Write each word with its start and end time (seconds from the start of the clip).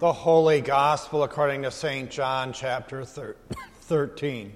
The 0.00 0.14
Holy 0.14 0.62
Gospel 0.62 1.24
according 1.24 1.64
to 1.64 1.70
St. 1.70 2.10
John, 2.10 2.54
chapter 2.54 3.04
13. 3.04 4.50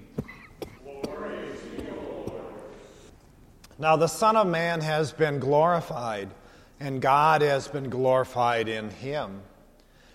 Now 3.77 3.95
the 3.95 4.07
Son 4.07 4.35
of 4.37 4.47
Man 4.47 4.81
has 4.81 5.11
been 5.11 5.37
glorified, 5.37 6.31
and 6.79 6.99
God 6.99 7.43
has 7.43 7.67
been 7.67 7.91
glorified 7.91 8.67
in 8.67 8.89
him. 8.89 9.41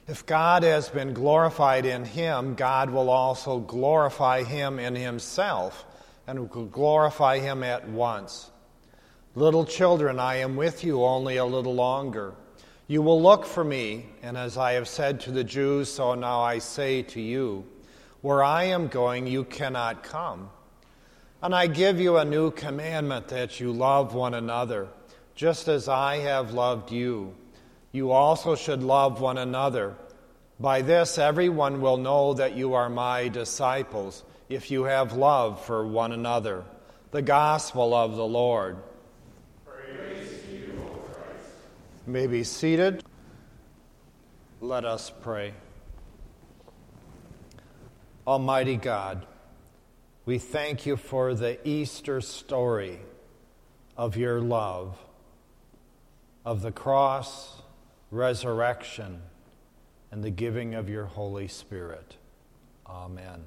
If 0.08 0.26
God 0.26 0.64
has 0.64 0.88
been 0.88 1.14
glorified 1.14 1.86
in 1.86 2.04
him, 2.04 2.56
God 2.56 2.90
will 2.90 3.08
also 3.08 3.60
glorify 3.60 4.42
him 4.42 4.80
in 4.80 4.96
himself, 4.96 5.86
and 6.26 6.52
will 6.52 6.66
glorify 6.66 7.38
him 7.38 7.62
at 7.62 7.88
once. 7.88 8.50
Little 9.36 9.64
children, 9.64 10.18
I 10.18 10.38
am 10.38 10.56
with 10.56 10.82
you 10.82 11.04
only 11.04 11.36
a 11.36 11.44
little 11.44 11.76
longer. 11.76 12.34
You 12.90 13.02
will 13.02 13.22
look 13.22 13.46
for 13.46 13.62
me, 13.62 14.06
and 14.20 14.36
as 14.36 14.58
I 14.58 14.72
have 14.72 14.88
said 14.88 15.20
to 15.20 15.30
the 15.30 15.44
Jews, 15.44 15.88
so 15.88 16.16
now 16.16 16.40
I 16.40 16.58
say 16.58 17.02
to 17.02 17.20
you 17.20 17.64
Where 18.20 18.42
I 18.42 18.64
am 18.64 18.88
going, 18.88 19.28
you 19.28 19.44
cannot 19.44 20.02
come. 20.02 20.50
And 21.40 21.54
I 21.54 21.68
give 21.68 22.00
you 22.00 22.16
a 22.16 22.24
new 22.24 22.50
commandment 22.50 23.28
that 23.28 23.60
you 23.60 23.70
love 23.70 24.12
one 24.12 24.34
another, 24.34 24.88
just 25.36 25.68
as 25.68 25.88
I 25.88 26.16
have 26.16 26.52
loved 26.52 26.90
you. 26.90 27.36
You 27.92 28.10
also 28.10 28.56
should 28.56 28.82
love 28.82 29.20
one 29.20 29.38
another. 29.38 29.94
By 30.58 30.82
this, 30.82 31.16
everyone 31.16 31.80
will 31.80 31.96
know 31.96 32.34
that 32.34 32.56
you 32.56 32.74
are 32.74 32.90
my 32.90 33.28
disciples, 33.28 34.24
if 34.48 34.68
you 34.72 34.82
have 34.82 35.12
love 35.12 35.64
for 35.64 35.86
one 35.86 36.10
another. 36.10 36.64
The 37.12 37.22
gospel 37.22 37.94
of 37.94 38.16
the 38.16 38.26
Lord. 38.26 38.78
May 42.06 42.26
be 42.26 42.44
seated. 42.44 43.04
Let 44.60 44.84
us 44.84 45.10
pray. 45.22 45.54
Almighty 48.26 48.76
God, 48.76 49.26
we 50.26 50.38
thank 50.38 50.86
you 50.86 50.96
for 50.96 51.34
the 51.34 51.58
Easter 51.66 52.20
story 52.20 53.00
of 53.96 54.16
your 54.16 54.40
love, 54.40 54.98
of 56.44 56.62
the 56.62 56.72
cross, 56.72 57.62
resurrection, 58.10 59.22
and 60.10 60.22
the 60.22 60.30
giving 60.30 60.74
of 60.74 60.88
your 60.88 61.06
Holy 61.06 61.48
Spirit. 61.48 62.16
Amen. 62.86 63.44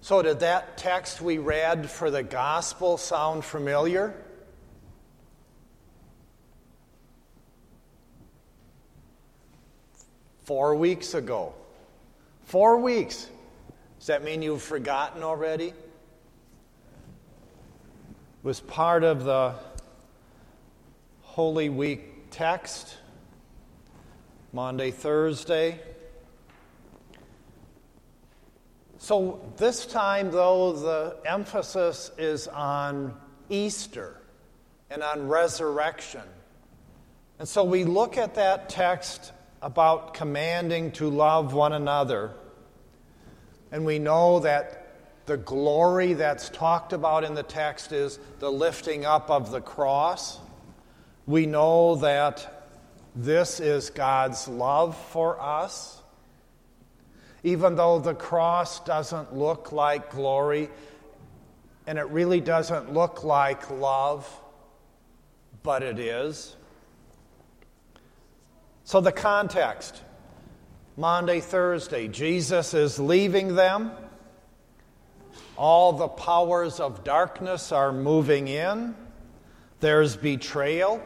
So, 0.00 0.22
did 0.22 0.40
that 0.40 0.76
text 0.76 1.20
we 1.20 1.38
read 1.38 1.90
for 1.90 2.10
the 2.10 2.22
gospel 2.22 2.96
sound 2.96 3.44
familiar? 3.44 4.23
Four 10.44 10.76
weeks 10.76 11.14
ago. 11.14 11.54
Four 12.44 12.78
weeks. 12.78 13.28
Does 13.98 14.08
that 14.08 14.22
mean 14.22 14.42
you've 14.42 14.62
forgotten 14.62 15.22
already? 15.22 15.68
It 15.68 15.74
was 18.42 18.60
part 18.60 19.04
of 19.04 19.24
the 19.24 19.54
Holy 21.22 21.70
Week 21.70 22.30
text, 22.30 22.98
Maundy, 24.52 24.90
Thursday. 24.90 25.80
So 28.98 29.40
this 29.56 29.86
time, 29.86 30.30
though, 30.30 30.72
the 30.72 31.16
emphasis 31.24 32.10
is 32.18 32.48
on 32.48 33.14
Easter 33.48 34.20
and 34.90 35.02
on 35.02 35.26
resurrection. 35.26 36.22
And 37.38 37.48
so 37.48 37.64
we 37.64 37.84
look 37.84 38.18
at 38.18 38.34
that 38.34 38.68
text 38.68 39.32
about 39.64 40.12
commanding 40.12 40.92
to 40.92 41.08
love 41.08 41.54
one 41.54 41.72
another. 41.72 42.32
And 43.72 43.86
we 43.86 43.98
know 43.98 44.40
that 44.40 44.82
the 45.24 45.38
glory 45.38 46.12
that's 46.12 46.50
talked 46.50 46.92
about 46.92 47.24
in 47.24 47.32
the 47.32 47.42
text 47.42 47.90
is 47.90 48.18
the 48.40 48.52
lifting 48.52 49.06
up 49.06 49.30
of 49.30 49.50
the 49.50 49.62
cross. 49.62 50.38
We 51.24 51.46
know 51.46 51.96
that 51.96 52.68
this 53.16 53.58
is 53.58 53.88
God's 53.88 54.46
love 54.46 54.98
for 54.98 55.40
us. 55.40 56.02
Even 57.42 57.74
though 57.74 57.98
the 57.98 58.14
cross 58.14 58.80
doesn't 58.80 59.34
look 59.34 59.72
like 59.72 60.10
glory 60.10 60.68
and 61.86 61.98
it 61.98 62.08
really 62.10 62.42
doesn't 62.42 62.92
look 62.92 63.24
like 63.24 63.70
love, 63.70 64.28
but 65.62 65.82
it 65.82 65.98
is. 65.98 66.54
So, 68.84 69.00
the 69.00 69.12
context 69.12 70.02
Maundy, 70.96 71.40
Thursday, 71.40 72.06
Jesus 72.06 72.72
is 72.72 73.00
leaving 73.00 73.56
them. 73.56 73.90
All 75.56 75.92
the 75.92 76.06
powers 76.06 76.78
of 76.78 77.02
darkness 77.02 77.72
are 77.72 77.92
moving 77.92 78.46
in. 78.46 78.94
There's 79.80 80.16
betrayal. 80.16 81.02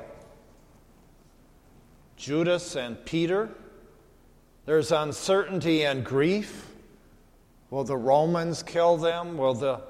Judas 2.17 2.77
and 2.77 3.03
Peter. 3.07 3.49
There's 4.67 4.93
uncertainty 4.93 5.85
and 5.85 6.05
grief. 6.05 6.67
Will 7.71 7.85
the 7.85 7.97
Romans 7.97 8.63
kill 8.63 8.99
them? 8.99 9.39
Will 9.39 9.55
the 9.55 9.81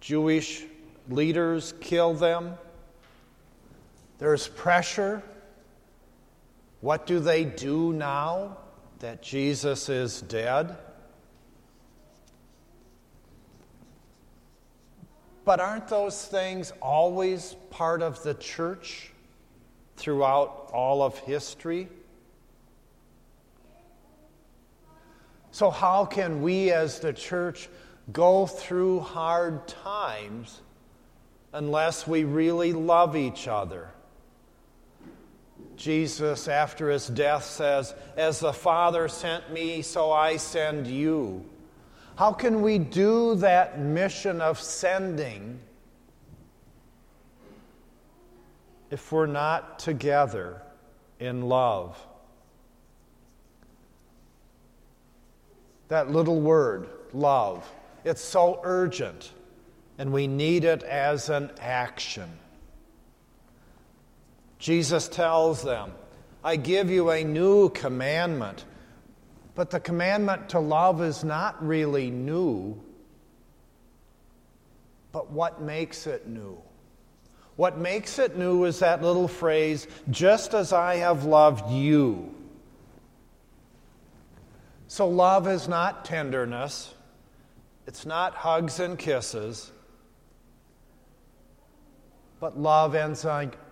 Jewish 0.00 0.62
leaders 1.08 1.74
kill 1.80 2.14
them? 2.14 2.54
There's 4.18 4.46
pressure. 4.46 5.22
What 6.84 7.06
do 7.06 7.18
they 7.18 7.46
do 7.46 7.94
now 7.94 8.58
that 8.98 9.22
Jesus 9.22 9.88
is 9.88 10.20
dead? 10.20 10.76
But 15.46 15.60
aren't 15.60 15.88
those 15.88 16.26
things 16.26 16.74
always 16.82 17.56
part 17.70 18.02
of 18.02 18.22
the 18.22 18.34
church 18.34 19.12
throughout 19.96 20.68
all 20.74 21.02
of 21.02 21.16
history? 21.20 21.88
So, 25.52 25.70
how 25.70 26.04
can 26.04 26.42
we 26.42 26.70
as 26.70 27.00
the 27.00 27.14
church 27.14 27.70
go 28.12 28.44
through 28.44 29.00
hard 29.00 29.66
times 29.68 30.60
unless 31.54 32.06
we 32.06 32.24
really 32.24 32.74
love 32.74 33.16
each 33.16 33.48
other? 33.48 33.88
Jesus, 35.76 36.48
after 36.48 36.90
his 36.90 37.08
death, 37.08 37.44
says, 37.44 37.94
As 38.16 38.40
the 38.40 38.52
Father 38.52 39.08
sent 39.08 39.52
me, 39.52 39.82
so 39.82 40.12
I 40.12 40.36
send 40.36 40.86
you. 40.86 41.44
How 42.16 42.32
can 42.32 42.62
we 42.62 42.78
do 42.78 43.34
that 43.36 43.80
mission 43.80 44.40
of 44.40 44.60
sending 44.60 45.58
if 48.90 49.10
we're 49.10 49.26
not 49.26 49.80
together 49.80 50.62
in 51.18 51.42
love? 51.42 51.98
That 55.88 56.10
little 56.10 56.40
word, 56.40 56.88
love, 57.12 57.68
it's 58.04 58.22
so 58.22 58.60
urgent, 58.62 59.32
and 59.98 60.12
we 60.12 60.26
need 60.26 60.64
it 60.64 60.82
as 60.84 61.28
an 61.28 61.50
action. 61.60 62.30
Jesus 64.64 65.08
tells 65.08 65.62
them, 65.62 65.92
I 66.42 66.56
give 66.56 66.88
you 66.88 67.10
a 67.10 67.22
new 67.22 67.68
commandment. 67.68 68.64
But 69.54 69.68
the 69.68 69.78
commandment 69.78 70.48
to 70.48 70.58
love 70.58 71.02
is 71.02 71.22
not 71.22 71.62
really 71.62 72.10
new. 72.10 72.80
But 75.12 75.30
what 75.30 75.60
makes 75.60 76.06
it 76.06 76.26
new? 76.26 76.56
What 77.56 77.76
makes 77.76 78.18
it 78.18 78.38
new 78.38 78.64
is 78.64 78.78
that 78.78 79.02
little 79.02 79.28
phrase, 79.28 79.86
just 80.08 80.54
as 80.54 80.72
I 80.72 80.96
have 80.96 81.26
loved 81.26 81.70
you. 81.70 82.34
So, 84.88 85.06
love 85.06 85.46
is 85.46 85.68
not 85.68 86.06
tenderness, 86.06 86.94
it's 87.86 88.06
not 88.06 88.34
hugs 88.34 88.80
and 88.80 88.98
kisses, 88.98 89.70
but 92.40 92.58
love 92.58 92.94
ends, 92.94 93.26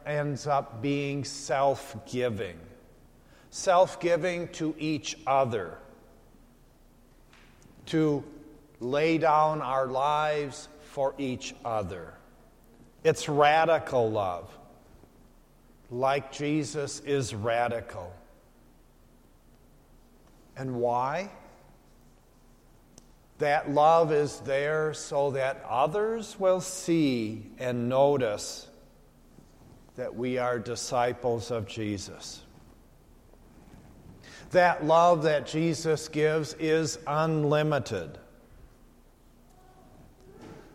ends 0.07 0.47
up 0.47 0.83
being 0.83 1.25
self 1.25 1.97
giving. 2.07 2.59
Self 3.51 4.01
giving 4.01 4.49
to 4.49 4.75
each 4.79 5.17
other. 5.27 5.79
To 7.87 8.25
lay 8.81 9.19
down 9.19 9.61
our 9.61 9.87
lives 9.87 10.69
for 10.81 11.15
each 11.19 11.55
other. 11.65 12.15
It's 13.05 13.29
radical 13.29 14.11
love. 14.11 14.57
Like 15.91 16.33
Jesus 16.33 17.01
is 17.01 17.35
radical. 17.35 18.13
And 20.57 20.77
why? 20.77 21.31
That 23.39 23.71
love 23.71 24.13
is 24.13 24.41
there 24.41 24.95
so 24.95 25.33
that 25.33 25.65
others 25.69 26.39
will 26.39 26.61
see 26.61 27.51
and 27.59 27.89
notice 27.89 28.69
that 29.97 30.15
we 30.15 30.39
are 30.39 30.59
disciples 30.59 31.51
of 31.51 31.67
Jesus. 31.67 32.43
That 34.53 34.85
love 34.85 35.23
that 35.25 35.47
Jesus 35.47 36.09
gives 36.09 36.55
is 36.55 36.99
unlimited. 37.07 38.19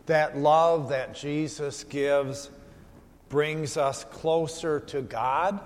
That 0.06 0.38
love 0.38 0.88
that 0.88 1.14
Jesus 1.14 1.84
gives 1.84 2.50
brings 3.28 3.76
us 3.76 4.04
closer 4.04 4.80
to 4.80 5.02
God, 5.02 5.60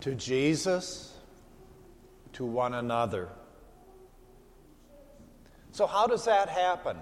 to 0.00 0.14
Jesus, 0.14 1.14
to 2.34 2.44
one 2.44 2.74
another. 2.74 3.28
So, 5.72 5.86
how 5.86 6.06
does 6.06 6.26
that 6.26 6.48
happen? 6.48 6.96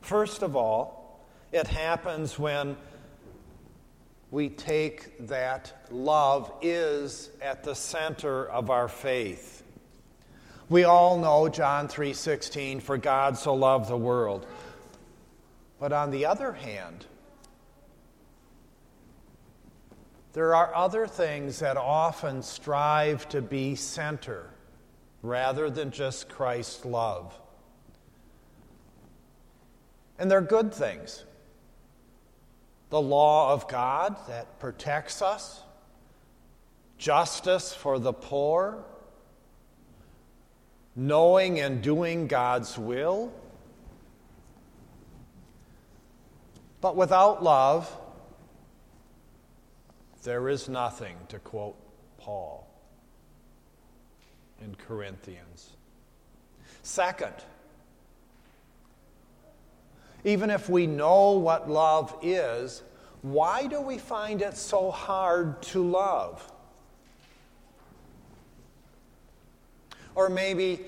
First 0.00 0.42
of 0.42 0.56
all, 0.56 1.26
it 1.52 1.66
happens 1.66 2.38
when 2.38 2.76
we 4.30 4.48
take 4.48 5.26
that 5.28 5.72
love 5.90 6.52
is 6.60 7.30
at 7.40 7.62
the 7.62 7.74
center 7.74 8.46
of 8.48 8.70
our 8.70 8.88
faith. 8.88 9.62
We 10.68 10.84
all 10.84 11.18
know 11.18 11.48
John 11.48 11.86
3:16 11.86 12.80
for 12.80 12.98
God 12.98 13.38
so 13.38 13.54
loved 13.54 13.88
the 13.88 13.96
world. 13.96 14.46
But 15.78 15.92
on 15.92 16.10
the 16.10 16.26
other 16.26 16.52
hand, 16.52 17.06
there 20.32 20.54
are 20.54 20.74
other 20.74 21.06
things 21.06 21.60
that 21.60 21.76
often 21.76 22.42
strive 22.42 23.28
to 23.28 23.40
be 23.40 23.76
center 23.76 24.50
rather 25.22 25.70
than 25.70 25.90
just 25.90 26.28
Christ's 26.28 26.84
love. 26.84 27.38
And 30.18 30.30
they're 30.30 30.40
good 30.40 30.74
things. 30.74 31.24
The 32.90 33.00
law 33.00 33.52
of 33.52 33.68
God 33.68 34.16
that 34.28 34.58
protects 34.60 35.20
us, 35.20 35.62
justice 36.98 37.72
for 37.74 37.98
the 37.98 38.12
poor, 38.12 38.84
knowing 40.94 41.60
and 41.60 41.82
doing 41.82 42.26
God's 42.26 42.78
will. 42.78 43.32
But 46.80 46.96
without 46.96 47.42
love, 47.42 47.90
there 50.22 50.48
is 50.48 50.68
nothing, 50.68 51.16
to 51.28 51.38
quote 51.38 51.76
Paul 52.18 52.68
in 54.62 54.74
Corinthians. 54.74 55.70
Second, 56.82 57.34
even 60.26 60.50
if 60.50 60.68
we 60.68 60.88
know 60.88 61.30
what 61.38 61.70
love 61.70 62.12
is, 62.20 62.82
why 63.22 63.68
do 63.68 63.80
we 63.80 63.96
find 63.96 64.42
it 64.42 64.56
so 64.56 64.90
hard 64.90 65.62
to 65.62 65.80
love? 65.80 66.52
Or 70.16 70.28
maybe, 70.28 70.80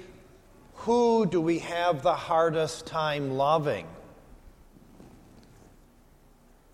who 0.74 1.24
do 1.24 1.40
we 1.40 1.60
have 1.60 2.02
the 2.02 2.16
hardest 2.16 2.86
time 2.86 3.30
loving? 3.30 3.86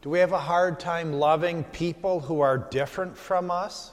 Do 0.00 0.08
we 0.08 0.20
have 0.20 0.32
a 0.32 0.38
hard 0.38 0.80
time 0.80 1.12
loving 1.12 1.64
people 1.64 2.20
who 2.20 2.40
are 2.40 2.56
different 2.56 3.18
from 3.18 3.50
us? 3.50 3.92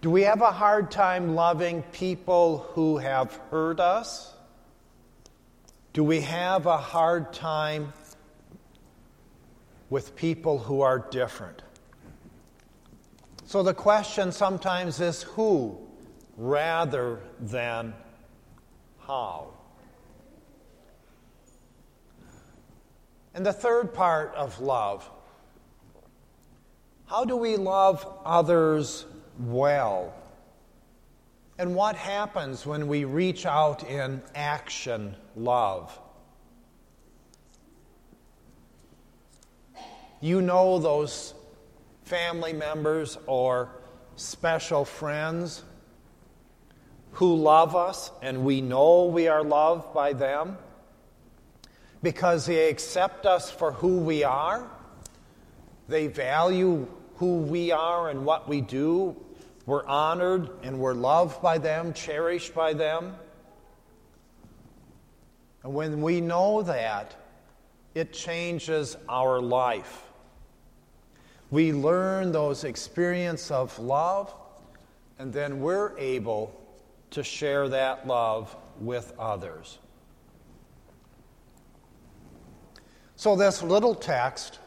Do 0.00 0.08
we 0.08 0.22
have 0.22 0.40
a 0.40 0.52
hard 0.52 0.90
time 0.90 1.34
loving 1.34 1.82
people 1.92 2.66
who 2.72 2.96
have 2.96 3.38
hurt 3.50 3.78
us? 3.78 4.32
Do 5.98 6.04
we 6.04 6.20
have 6.20 6.66
a 6.66 6.76
hard 6.76 7.32
time 7.32 7.92
with 9.90 10.14
people 10.14 10.56
who 10.56 10.80
are 10.80 11.00
different? 11.00 11.62
So 13.46 13.64
the 13.64 13.74
question 13.74 14.30
sometimes 14.30 15.00
is 15.00 15.24
who 15.24 15.76
rather 16.36 17.18
than 17.40 17.94
how. 19.08 19.48
And 23.34 23.44
the 23.44 23.52
third 23.52 23.92
part 23.92 24.32
of 24.36 24.60
love 24.60 25.10
how 27.06 27.24
do 27.24 27.34
we 27.34 27.56
love 27.56 28.06
others 28.24 29.04
well? 29.36 30.14
And 31.58 31.74
what 31.74 31.96
happens 31.96 32.64
when 32.64 32.86
we 32.86 33.04
reach 33.04 33.44
out 33.44 33.82
in 33.82 34.22
action 34.34 35.16
love? 35.34 35.98
You 40.20 40.40
know 40.40 40.78
those 40.78 41.34
family 42.04 42.52
members 42.52 43.18
or 43.26 43.70
special 44.14 44.84
friends 44.84 45.64
who 47.12 47.34
love 47.34 47.74
us 47.74 48.12
and 48.22 48.44
we 48.44 48.60
know 48.60 49.06
we 49.06 49.26
are 49.26 49.42
loved 49.42 49.92
by 49.92 50.12
them 50.12 50.56
because 52.02 52.46
they 52.46 52.68
accept 52.68 53.26
us 53.26 53.50
for 53.50 53.72
who 53.72 53.98
we 53.98 54.22
are. 54.22 54.70
They 55.88 56.06
value 56.06 56.86
who 57.16 57.38
we 57.38 57.72
are 57.72 58.10
and 58.10 58.24
what 58.24 58.48
we 58.48 58.60
do. 58.60 59.16
We're 59.68 59.84
honored 59.84 60.48
and 60.62 60.80
we're 60.80 60.94
loved 60.94 61.42
by 61.42 61.58
them, 61.58 61.92
cherished 61.92 62.54
by 62.54 62.72
them. 62.72 63.14
And 65.62 65.74
when 65.74 66.00
we 66.00 66.22
know 66.22 66.62
that, 66.62 67.14
it 67.94 68.14
changes 68.14 68.96
our 69.10 69.42
life. 69.42 70.04
We 71.50 71.74
learn 71.74 72.32
those 72.32 72.64
experiences 72.64 73.50
of 73.50 73.78
love, 73.78 74.34
and 75.18 75.34
then 75.34 75.60
we're 75.60 75.98
able 75.98 76.58
to 77.10 77.22
share 77.22 77.68
that 77.68 78.06
love 78.06 78.56
with 78.80 79.12
others. 79.18 79.76
So, 83.16 83.36
this 83.36 83.62
little 83.62 83.94
text, 83.94 84.60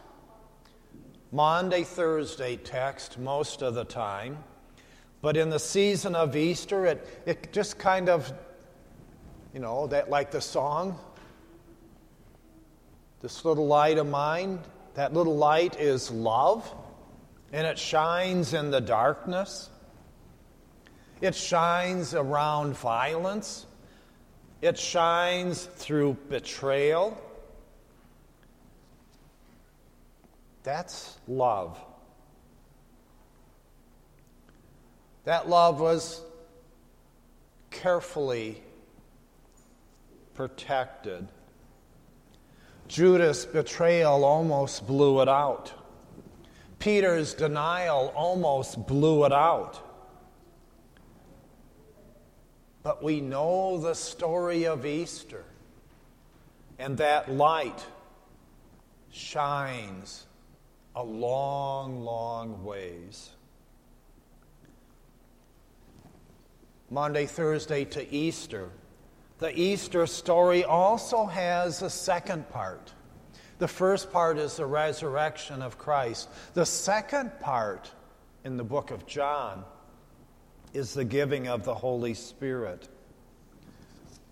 Maundy, 1.32 1.86
Thursday 1.86 2.56
text 2.56 3.18
most 3.18 3.64
of 3.64 3.74
the 3.74 3.86
time, 3.86 4.38
but 5.22 5.38
in 5.38 5.50
the 5.50 5.60
season 5.60 6.16
of 6.16 6.36
Easter, 6.36 6.86
it, 6.86 7.24
it 7.26 7.54
just 7.54 7.78
kind 7.78 8.10
of, 8.10 8.32
you 9.54 9.60
know, 9.60 9.88
that 9.88 10.10
like 10.10 10.32
the 10.32 10.42
song, 10.42 10.98
this 13.22 13.46
little 13.46 13.68
light 13.68 14.00
of 14.00 14.08
mine, 14.08 14.60
that 14.96 15.14
little 15.14 15.38
light 15.38 15.80
is 15.80 16.10
love, 16.10 16.74
and 17.54 17.68
it 17.68 17.78
shines 17.78 18.54
in 18.54 18.72
the 18.72 18.82
darkness. 18.82 19.70
It 21.22 21.36
shines 21.36 22.16
around 22.16 22.76
violence. 22.76 23.68
It 24.62 24.78
shines 24.78 25.66
through 25.66 26.18
betrayal. 26.30 27.20
That's 30.64 31.18
love. 31.28 31.80
That 35.24 35.48
love 35.48 35.80
was 35.80 36.22
carefully 37.70 38.62
protected. 40.34 41.28
Judas' 42.88 43.46
betrayal 43.46 44.26
almost 44.26 44.88
blew 44.88 45.22
it 45.22 45.30
out. 45.30 45.74
Peter's 46.80 47.34
denial 47.36 48.12
almost 48.16 48.88
blew 48.88 49.24
it 49.26 49.32
out. 49.32 49.80
But 52.84 53.04
we 53.04 53.22
know 53.22 53.78
the 53.78 53.94
story 53.94 54.66
of 54.66 54.86
Easter, 54.86 55.46
and 56.80 56.98
that 56.98 57.32
light 57.32 57.86
shines 59.12 60.26
a 60.96 61.04
long, 61.04 62.02
long 62.04 62.64
ways. 62.64 63.30
Maundy, 66.92 67.26
Thursday 67.26 67.86
to 67.86 68.14
Easter. 68.14 68.70
The 69.40 69.58
Easter 69.58 70.06
story 70.06 70.66
also 70.66 71.26
has 71.26 71.82
a 71.82 71.90
second 71.90 72.50
part. 72.50 72.92
The 73.60 73.68
first 73.68 74.12
part 74.12 74.38
is 74.38 74.58
the 74.58 74.66
resurrection 74.66 75.62
of 75.62 75.78
Christ. 75.78 76.28
The 76.54 76.66
second 76.66 77.32
part 77.40 77.90
in 78.44 78.58
the 78.58 78.66
book 78.66 78.92
of 78.92 79.08
John 79.08 79.64
is 80.74 80.94
the 80.94 81.06
giving 81.06 81.48
of 81.48 81.64
the 81.64 81.74
Holy 81.74 82.14
Spirit. 82.14 82.90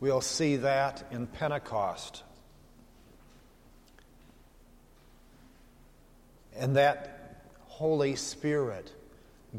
We'll 0.01 0.19
see 0.19 0.57
that 0.57 1.07
in 1.11 1.27
Pentecost. 1.27 2.23
And 6.57 6.75
that 6.75 7.45
Holy 7.67 8.17
Spirit 8.17 8.91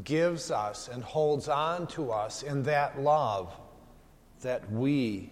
gives 0.03 0.51
us 0.51 0.87
and 0.87 1.03
holds 1.03 1.47
on 1.49 1.87
to 1.87 2.11
us 2.11 2.43
in 2.43 2.63
that 2.63 3.01
love 3.01 3.53
that 4.41 4.69
we 4.71 5.29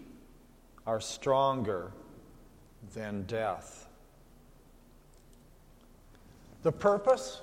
are 0.86 1.00
stronger 1.00 1.92
than 2.94 3.24
death. 3.24 3.88
The 6.64 6.72
purpose? 6.72 7.42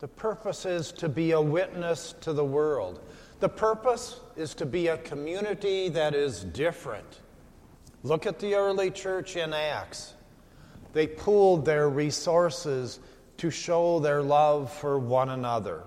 The 0.00 0.08
purpose 0.08 0.66
is 0.66 0.92
to 0.92 1.08
be 1.08 1.32
a 1.32 1.40
witness 1.40 2.14
to 2.22 2.32
the 2.32 2.44
world. 2.44 3.00
The 3.38 3.48
purpose 3.48 4.20
is 4.36 4.54
to 4.54 4.66
be 4.66 4.88
a 4.88 4.98
community 4.98 5.88
that 5.90 6.14
is 6.14 6.44
different. 6.44 7.20
Look 8.02 8.26
at 8.26 8.38
the 8.38 8.54
early 8.54 8.90
church 8.90 9.36
in 9.36 9.52
Acts. 9.52 10.14
They 10.92 11.06
pooled 11.06 11.64
their 11.64 11.88
resources 11.88 12.98
to 13.36 13.50
show 13.50 14.00
their 14.00 14.22
love 14.22 14.72
for 14.72 14.98
one 14.98 15.30
another. 15.30 15.84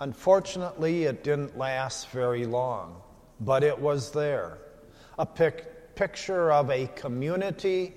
Unfortunately, 0.00 1.04
it 1.04 1.22
didn't 1.22 1.56
last 1.56 2.08
very 2.10 2.46
long, 2.46 3.00
but 3.40 3.62
it 3.62 3.78
was 3.78 4.10
there. 4.10 4.58
A 5.18 5.26
pic- 5.26 5.94
picture 5.94 6.50
of 6.50 6.70
a 6.70 6.88
community 6.88 7.94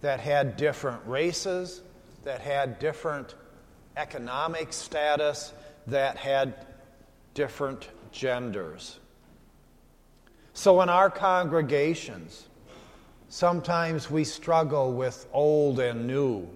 that 0.00 0.20
had 0.20 0.56
different 0.56 1.04
races, 1.06 1.82
that 2.24 2.40
had 2.40 2.78
different 2.78 3.34
economic 3.96 4.72
status, 4.72 5.52
that 5.86 6.16
had 6.16 6.66
different 7.34 7.88
genders. 8.12 8.98
So, 10.54 10.82
in 10.82 10.88
our 10.88 11.10
congregations, 11.10 12.46
sometimes 13.28 14.10
we 14.10 14.24
struggle 14.24 14.92
with 14.92 15.26
old 15.32 15.80
and 15.80 16.06
new. 16.06 16.48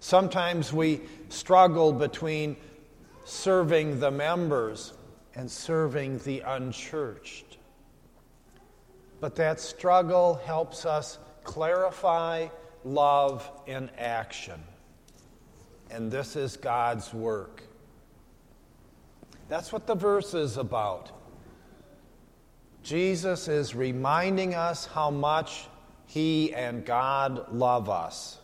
Sometimes 0.00 0.72
we 0.72 1.00
struggle 1.28 1.92
between 1.92 2.56
serving 3.24 4.00
the 4.00 4.10
members 4.10 4.94
and 5.34 5.50
serving 5.50 6.18
the 6.18 6.40
unchurched. 6.40 7.58
But 9.20 9.36
that 9.36 9.60
struggle 9.60 10.40
helps 10.44 10.84
us 10.84 11.18
clarify 11.44 12.48
love 12.84 13.48
in 13.66 13.88
action. 13.98 14.60
And 15.90 16.10
this 16.10 16.36
is 16.36 16.56
God's 16.56 17.12
work. 17.14 17.62
That's 19.48 19.72
what 19.72 19.86
the 19.86 19.94
verse 19.94 20.34
is 20.34 20.56
about. 20.56 21.10
Jesus 22.82 23.46
is 23.48 23.74
reminding 23.74 24.54
us 24.54 24.86
how 24.86 25.10
much 25.10 25.68
He 26.06 26.52
and 26.54 26.84
God 26.84 27.52
love 27.52 27.88
us 27.88 28.38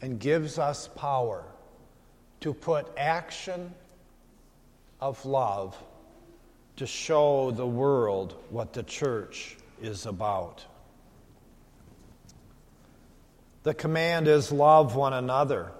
and 0.00 0.18
gives 0.18 0.58
us 0.58 0.88
power 0.88 1.44
to 2.40 2.52
put 2.54 2.86
action 2.96 3.72
of 5.00 5.24
love 5.24 5.76
to 6.76 6.86
show 6.86 7.50
the 7.50 7.66
world 7.66 8.34
what 8.50 8.72
the 8.72 8.82
church 8.82 9.56
is 9.80 10.06
about. 10.06 10.64
The 13.62 13.74
command 13.74 14.28
is 14.28 14.52
love 14.52 14.94
one 14.94 15.12
another. 15.12 15.72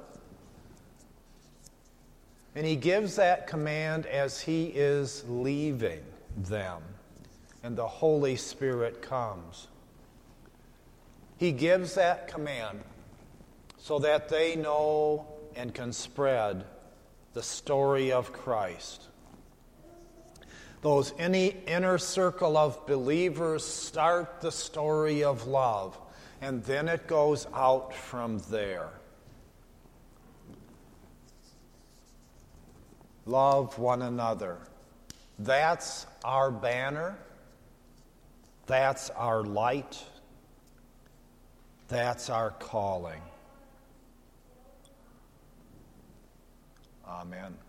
And 2.54 2.66
he 2.66 2.75
gives 2.75 3.16
that 3.16 3.46
command 3.46 4.06
as 4.06 4.40
he 4.40 4.66
is 4.66 5.25
leaving 5.28 6.00
them, 6.36 6.82
and 7.62 7.76
the 7.76 7.86
Holy 7.86 8.36
Spirit 8.36 9.02
comes. 9.02 9.68
He 11.36 11.52
gives 11.52 11.94
that 11.96 12.28
command 12.28 12.80
so 13.78 13.98
that 13.98 14.30
they 14.30 14.56
know 14.56 15.26
and 15.56 15.75
can 15.75 15.92
spread 15.92 16.64
the 17.32 17.42
story 17.42 18.12
of 18.12 18.32
Christ. 18.32 19.02
Those 20.82 21.12
any 21.18 21.56
inner 21.66 21.98
circle 21.98 22.56
of 22.56 22.86
believers 22.86 23.64
start 23.64 24.40
the 24.40 24.52
story 24.52 25.25
of 25.25 25.46
love 25.46 25.98
and 26.40 26.62
then 26.64 26.88
it 26.88 27.06
goes 27.06 27.46
out 27.54 27.94
from 27.94 28.38
there. 28.50 28.90
Love 33.25 33.78
one 33.78 34.02
another. 34.02 34.58
That's 35.38 36.06
our 36.25 36.50
banner. 36.50 37.18
That's 38.66 39.10
our 39.10 39.42
light. 39.42 40.02
That's 41.88 42.30
our 42.30 42.50
calling. 42.52 43.22
Amen. 47.06 47.65